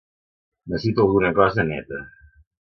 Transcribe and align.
Necessito 0.71 1.03
alguna 1.05 1.31
cosa 1.41 1.67
neta. 1.69 2.01